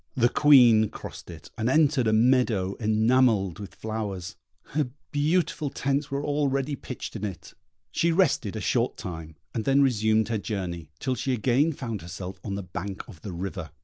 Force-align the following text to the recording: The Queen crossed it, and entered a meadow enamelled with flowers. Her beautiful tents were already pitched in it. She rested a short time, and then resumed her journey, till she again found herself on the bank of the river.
The 0.15 0.29
Queen 0.29 0.89
crossed 0.89 1.29
it, 1.29 1.51
and 1.59 1.69
entered 1.69 2.07
a 2.07 2.11
meadow 2.11 2.73
enamelled 2.79 3.59
with 3.59 3.75
flowers. 3.75 4.35
Her 4.73 4.89
beautiful 5.11 5.69
tents 5.69 6.09
were 6.09 6.25
already 6.25 6.75
pitched 6.75 7.15
in 7.15 7.23
it. 7.23 7.53
She 7.91 8.11
rested 8.11 8.55
a 8.55 8.61
short 8.61 8.97
time, 8.97 9.35
and 9.53 9.63
then 9.63 9.83
resumed 9.83 10.29
her 10.29 10.39
journey, 10.39 10.89
till 10.97 11.13
she 11.13 11.33
again 11.33 11.71
found 11.71 12.01
herself 12.01 12.39
on 12.43 12.55
the 12.55 12.63
bank 12.63 13.07
of 13.07 13.21
the 13.21 13.31
river. 13.31 13.69